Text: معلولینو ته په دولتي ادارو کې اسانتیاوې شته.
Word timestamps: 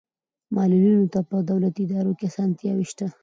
معلولینو 0.55 1.05
ته 1.13 1.19
په 1.29 1.37
دولتي 1.49 1.81
ادارو 1.85 2.11
کې 2.17 2.25
اسانتیاوې 2.29 2.85
شته. 2.91 3.07